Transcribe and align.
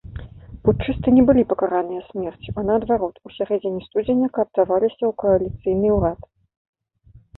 Путчысты 0.67 1.09
не 1.17 1.23
былі 1.29 1.41
пакараныя 1.51 2.01
смерцю, 2.07 2.49
а, 2.61 2.65
наадварот, 2.69 3.15
у 3.27 3.33
сярэдзіне 3.37 3.79
студзеня 3.91 4.27
кааптаваліся 4.39 4.99
ў 4.99 5.11
кааліцыйны 5.25 5.87
ўрад. 5.99 6.19